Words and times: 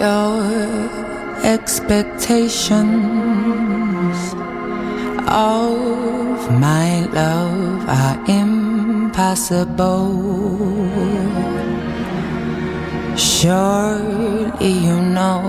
Your 0.00 0.42
expectations 1.44 4.34
of 5.28 6.50
my 6.60 7.06
love 7.12 7.88
are 7.88 8.18
impossible. 8.28 10.10
Surely 13.16 14.72
you 14.86 15.00
know 15.00 15.42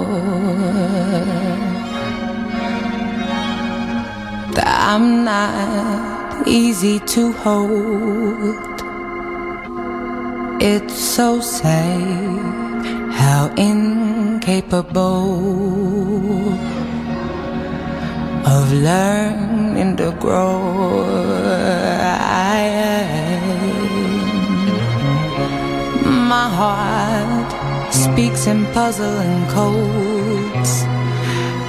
that 4.53 4.75
I'm 4.91 5.25
not 5.25 6.47
easy 6.47 6.99
to 6.99 7.31
hold. 7.31 8.55
It's 10.61 10.93
so 10.93 11.41
sad 11.41 12.85
how 13.11 13.51
incapable 14.47 15.33
of 18.45 18.71
learning 18.73 19.97
to 19.97 20.11
grow 20.19 21.03
I 22.11 22.57
am. 26.03 26.27
My 26.29 26.47
heart 26.47 27.51
speaks 27.91 28.45
in 28.45 28.65
puzzling 28.67 29.47
codes. 29.47 30.83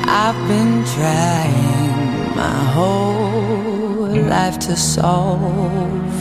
I've 0.04 0.36
been 0.46 0.84
trying 0.96 2.36
my 2.36 2.58
whole 2.76 4.08
life 4.34 4.58
to 4.68 4.76
solve. 4.76 6.12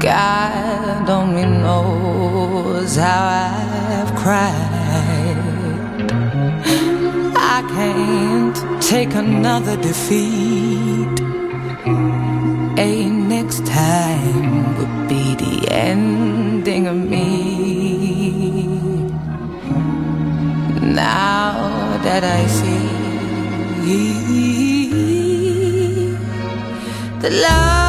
God 0.00 1.08
only 1.08 1.46
knows 1.46 2.96
how 2.96 3.28
I've 4.02 4.12
cried. 4.16 4.79
Can't 7.74 8.82
take 8.82 9.14
another 9.14 9.76
defeat. 9.76 11.20
A 12.78 13.08
next 13.34 13.64
time 13.64 14.76
would 14.76 15.08
be 15.08 15.34
the 15.36 15.68
ending 15.70 16.86
of 16.86 16.96
me. 16.96 17.26
Now 20.82 21.98
that 22.04 22.24
I 22.24 22.46
see 22.46 22.90
the 27.22 27.30
love 27.30 27.79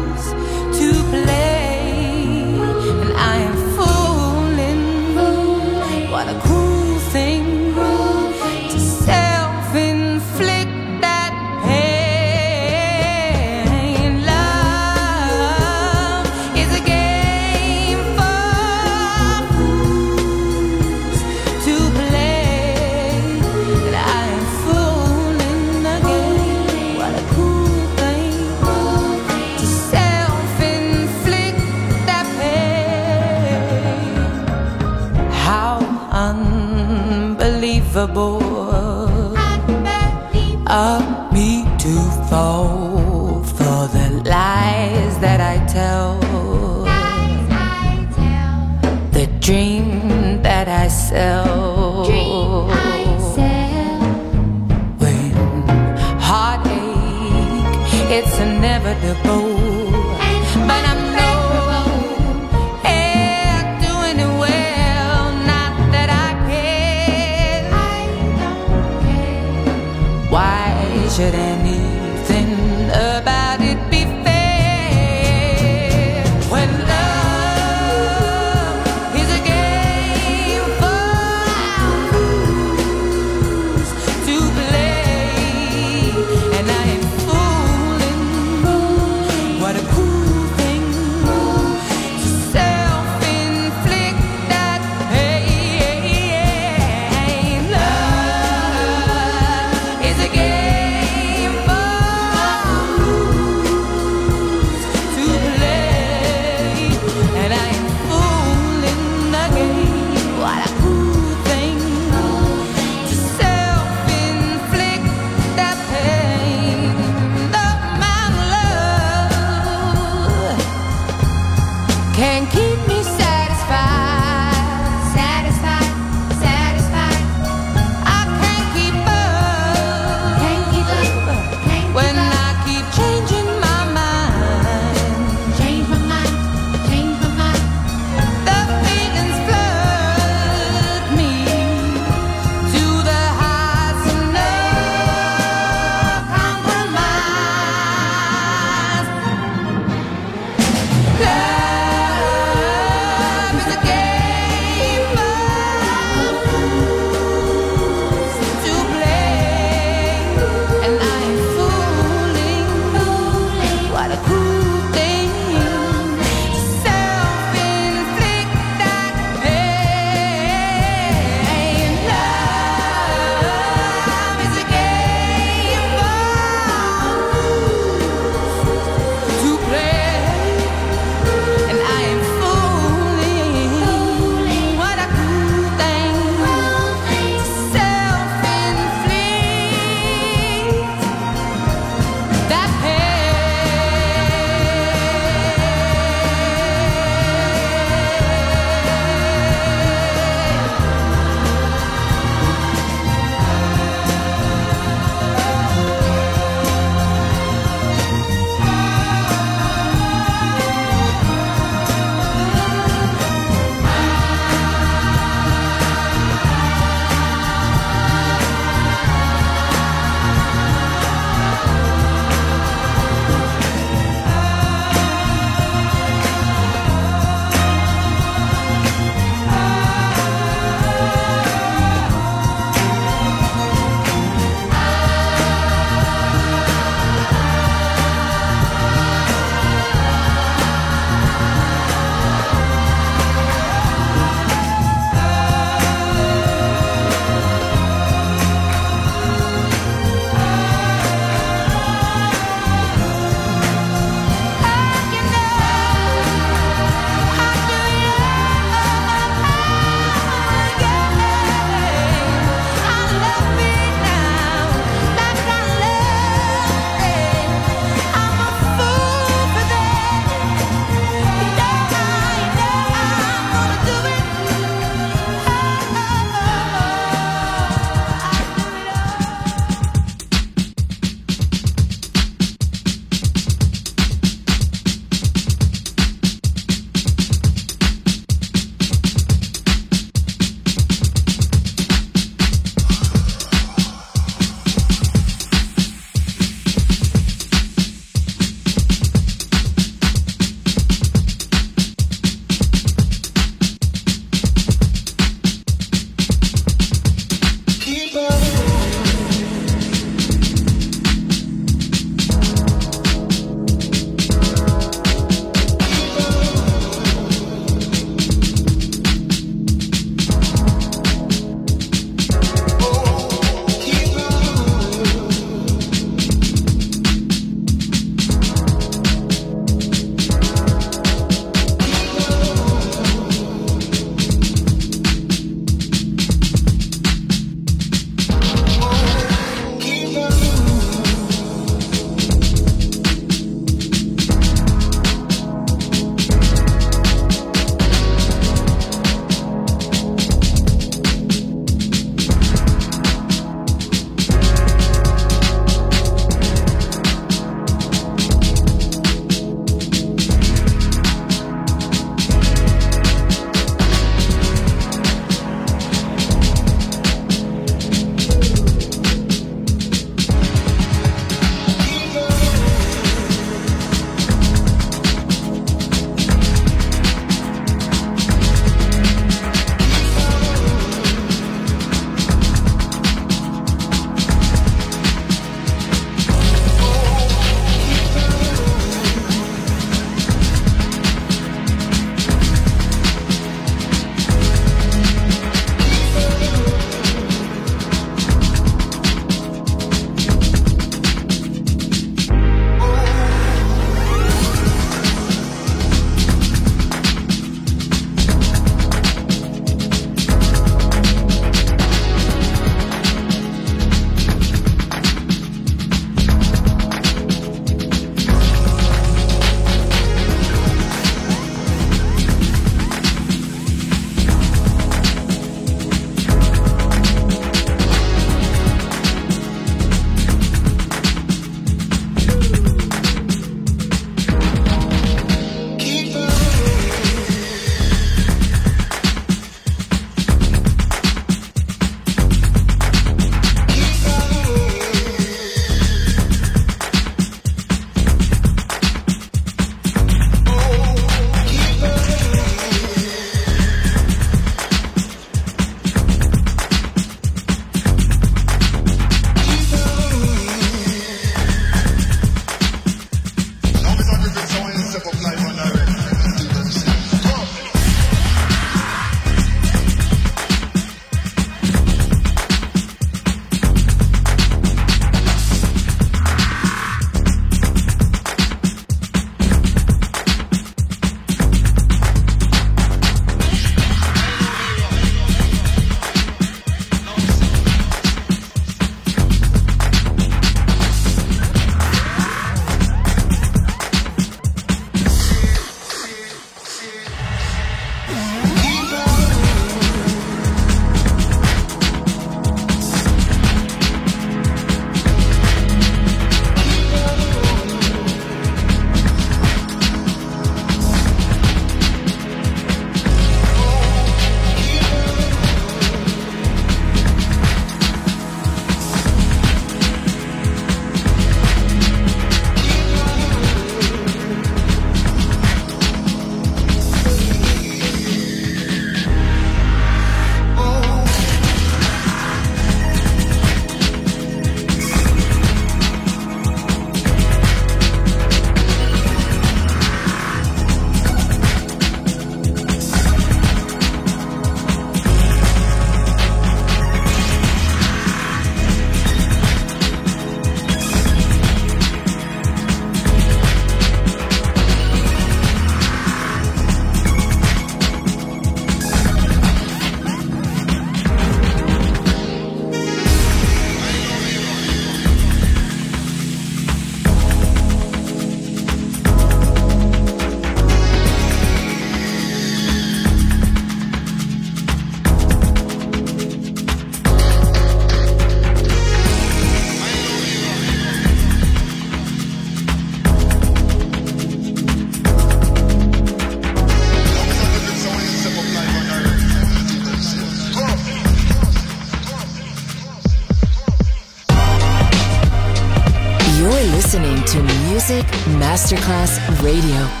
Masterclass 598.41 599.19
Radio. 599.43 600.00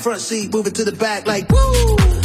Front 0.00 0.20
seat, 0.20 0.52
move 0.52 0.66
it 0.66 0.74
to 0.76 0.84
the 0.84 0.92
back 0.92 1.26
like 1.26 1.48
woo. 1.50 2.19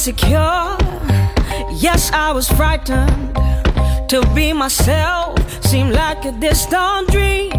insecure. 0.00 0.78
Yes, 1.72 2.10
I 2.10 2.32
was 2.32 2.48
frightened 2.48 3.34
to 4.08 4.26
be 4.34 4.50
myself. 4.54 5.36
Seemed 5.62 5.92
like 5.92 6.24
a 6.24 6.32
distant 6.32 7.08
dream, 7.08 7.50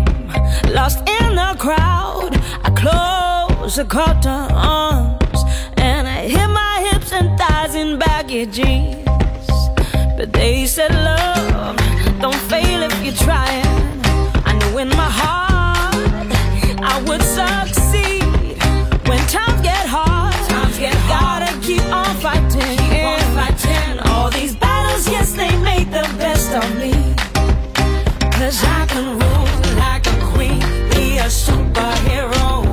lost 0.73 0.97
in 1.07 1.35
the 1.35 1.55
crowd. 1.59 2.31
I 2.65 2.69
closed 2.81 3.77
the 3.77 3.85
curtain 3.85 4.47
arms 4.51 5.39
and 5.77 6.07
I 6.07 6.21
hit 6.33 6.47
my 6.47 6.89
hips 6.89 7.11
and 7.13 7.37
thighs 7.37 7.75
in 7.75 7.99
baggy 7.99 8.47
jeans. 8.47 9.05
But 10.17 10.33
they 10.33 10.65
said, 10.65 10.91
Love, 10.91 11.77
don't 12.21 12.41
fail 12.49 12.81
if 12.81 12.95
you're 13.03 13.21
trying. 13.27 14.01
I 14.49 14.53
knew 14.57 14.79
in 14.79 14.89
my 14.89 15.11
heart 15.21 15.93
I 16.81 17.03
would 17.05 17.21
succeed 17.21 18.23
when 19.07 19.19
times 19.27 19.61
get 19.61 19.85
hard. 19.85 20.33
Times 20.49 20.79
get 20.79 20.95
hard 21.05 21.40
fighting. 22.31 22.77
Keep 22.77 23.05
on 23.05 23.19
fighting. 23.35 23.99
All 24.11 24.29
these 24.29 24.55
battles, 24.55 25.07
yes, 25.07 25.33
they 25.33 25.55
made 25.57 25.87
the 25.87 26.07
best 26.17 26.51
of 26.53 26.67
me. 26.81 26.93
Cause 28.37 28.63
I 28.63 28.85
can 28.87 29.07
rule 29.21 29.49
like 29.83 30.05
a 30.07 30.17
queen, 30.31 30.59
be 30.91 31.17
a 31.17 31.29
superhero. 31.29 32.70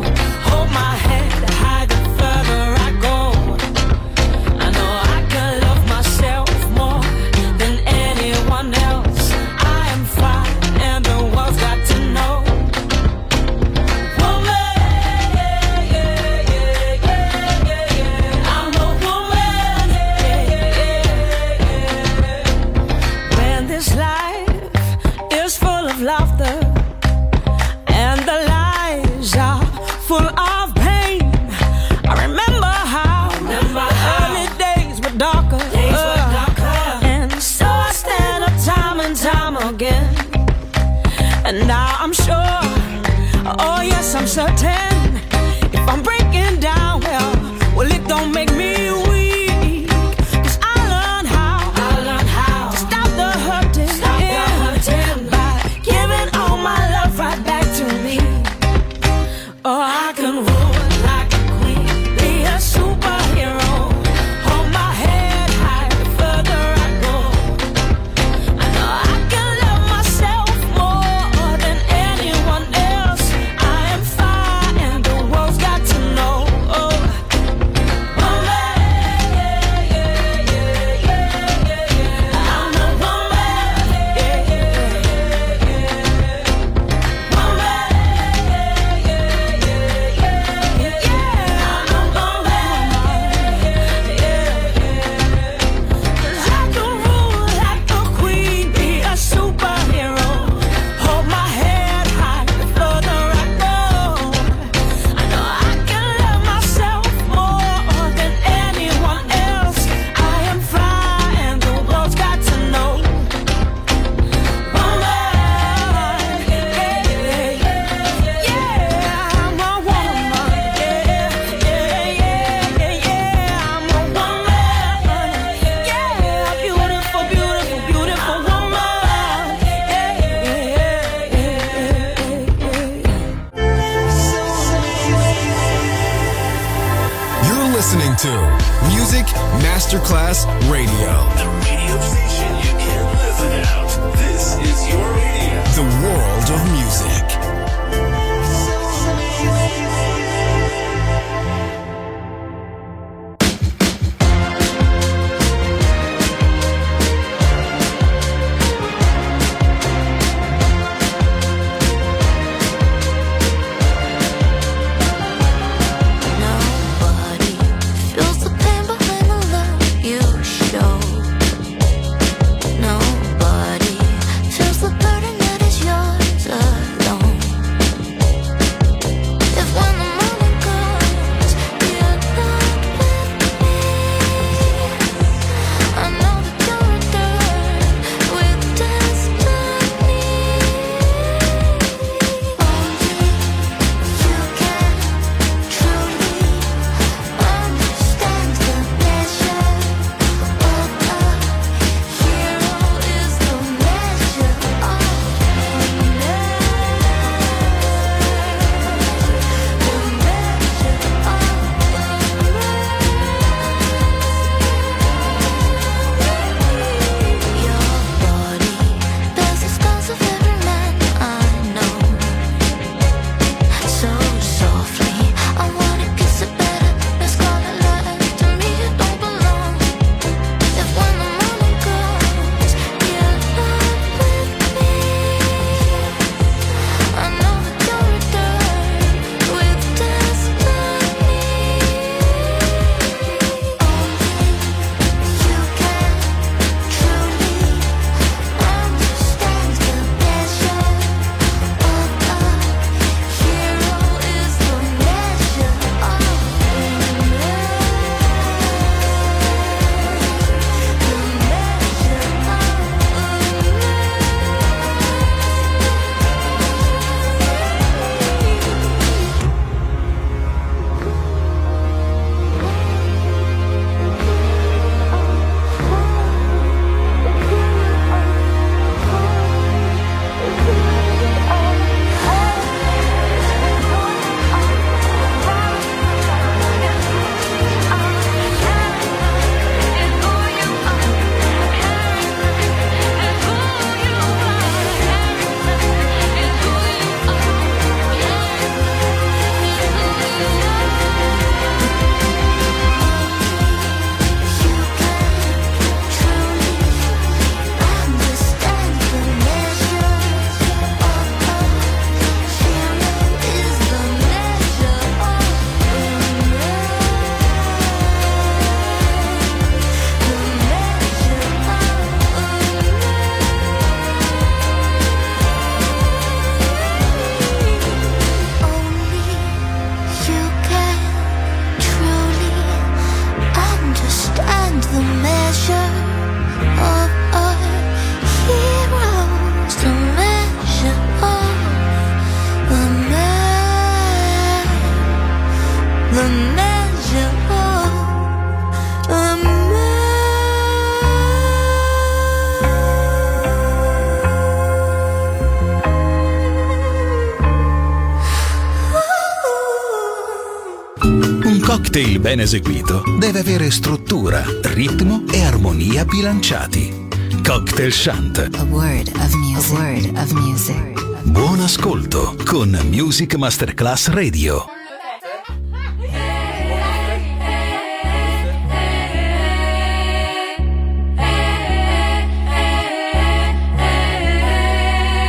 Un 361.98 362.04
cocktail 362.04 362.20
ben 362.20 362.38
eseguito 362.38 363.02
deve 363.18 363.40
avere 363.40 363.72
struttura, 363.72 364.44
ritmo 364.62 365.24
e 365.32 365.42
armonia 365.42 366.04
bilanciati. 366.04 367.08
Cocktail 367.42 367.90
Shant. 367.90 368.38
A 368.38 368.62
word 368.70 369.08
of 369.16 369.32
music. 369.34 369.76
A 369.76 369.82
word 369.82 370.16
of 370.16 370.30
music. 370.30 371.22
Buon 371.24 371.58
ascolto 371.58 372.36
con 372.44 372.78
Music 372.88 373.34
Masterclass 373.34 374.10
Radio. 374.10 374.64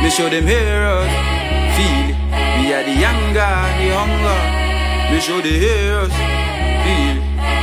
Me 0.00 0.08
show 0.08 0.28
them 0.28 0.46
heroes, 0.46 1.10
feel 1.74 2.10
it. 2.10 2.16
We 2.60 2.72
are 2.72 2.84
the 2.84 2.92
younger, 2.92 3.58
the 3.76 3.90
hunger. 3.92 5.10
Me 5.10 5.20
show 5.20 5.40
the 5.40 5.58
heroes. 5.58 6.39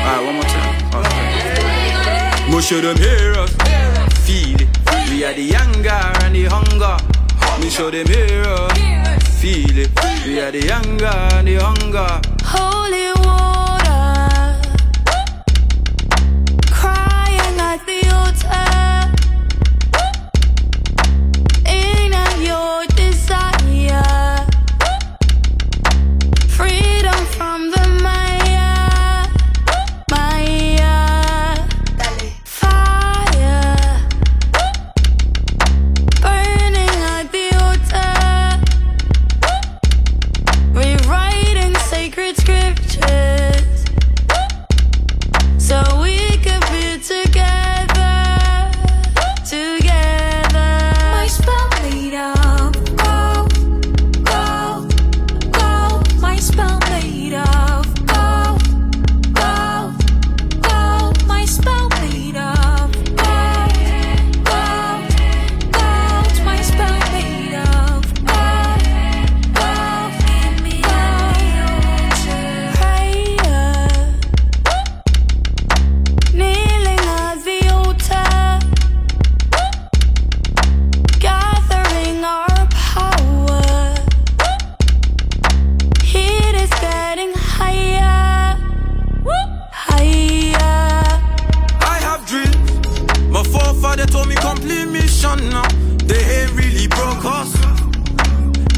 Alright, 0.08 0.26
one 0.26 0.36
more 0.36 0.44
time. 0.46 0.94
Alright. 0.96 2.50
Me 2.50 2.62
show 2.62 2.80
them 2.80 2.96
heroes, 2.96 3.52
feel 4.24 4.56
it. 4.62 4.70
We 5.10 5.26
are 5.26 5.34
the 5.34 5.42
younger 5.42 5.90
and 6.24 6.34
the 6.34 6.46
hunger. 6.46 6.98
Me 7.62 7.70
show 7.70 7.92
them 7.92 8.08
heroes, 8.08 8.72
feel 9.42 9.78
it. 9.78 9.92
We 10.26 10.40
are 10.40 10.50
the 10.50 10.66
younger 10.66 11.08
and 11.08 11.46
the 11.46 11.58
hunger. 11.62 12.37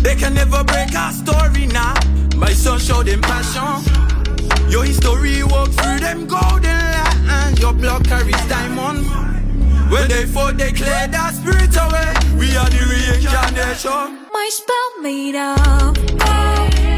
They 0.09 0.15
can 0.15 0.33
never 0.33 0.63
break 0.63 0.95
our 0.95 1.11
story 1.11 1.67
now. 1.67 1.93
My 2.35 2.51
son 2.51 2.79
showed 2.79 3.05
them 3.05 3.21
passion. 3.21 3.85
Your 4.67 4.83
history 4.83 5.43
walk 5.43 5.69
through 5.69 5.99
them 5.99 6.25
golden 6.25 6.81
lines. 7.27 7.59
Your 7.59 7.73
blood 7.73 8.07
carries 8.07 8.43
diamond. 8.47 9.05
When 9.91 10.07
they 10.07 10.25
fought, 10.25 10.57
they 10.57 10.71
cleared 10.71 11.13
our 11.13 11.31
spirit 11.31 11.75
away. 11.77 12.11
We 12.39 12.57
are 12.57 12.69
the 12.71 12.81
reincarnation. 12.89 14.25
My 14.33 14.49
spell 14.51 14.89
made 15.03 15.35
of 15.35 15.93
gold, 16.17 16.88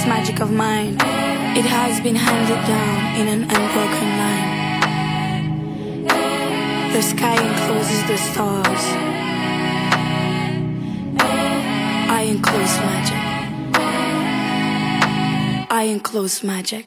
this 0.00 0.08
magic 0.08 0.40
of 0.40 0.50
mine? 0.50 0.94
It 1.58 1.66
has 1.66 2.00
been 2.00 2.16
handed 2.16 2.66
down 2.66 3.20
in 3.20 3.28
an 3.28 3.42
unbroken 3.42 4.08
line. 4.22 4.50
The 6.94 7.02
sky 7.02 7.36
encloses 7.48 8.02
the 8.08 8.16
stars. 8.16 8.84
I 12.18 12.22
enclose 12.34 12.78
magic. 12.90 13.22
I 15.70 15.82
enclose 15.82 16.42
magic. 16.42 16.86